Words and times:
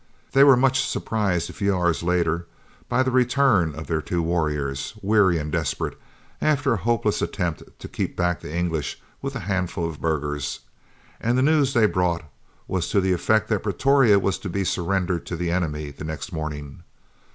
They 0.31 0.43
were 0.43 0.57
much 0.57 0.83
surprised 0.83 1.47
a 1.47 1.53
few 1.53 1.75
hours 1.75 2.01
later, 2.01 2.47
by 2.89 3.03
the 3.03 3.11
return 3.11 3.75
of 3.75 3.85
their 3.85 4.01
two 4.01 4.23
warriors, 4.23 4.95
weary 5.03 5.37
and 5.37 5.51
desperate 5.51 5.95
after 6.41 6.73
a 6.73 6.77
hopeless 6.77 7.21
attempt 7.21 7.61
to 7.77 7.87
keep 7.87 8.17
back 8.17 8.39
the 8.41 8.51
English 8.51 8.99
with 9.21 9.35
a 9.35 9.41
handful 9.41 9.87
of 9.87 10.01
burghers, 10.01 10.61
and 11.19 11.37
the 11.37 11.43
news 11.43 11.73
they 11.75 11.85
brought 11.85 12.23
was 12.67 12.89
to 12.89 12.99
the 12.99 13.13
effect 13.13 13.47
that 13.49 13.61
Pretoria 13.61 14.17
was 14.17 14.39
to 14.39 14.49
be 14.49 14.63
surrendered 14.63 15.23
to 15.27 15.35
the 15.37 15.51
enemy 15.51 15.91
the 15.91 16.03
next 16.03 16.31
morning. 16.33 16.81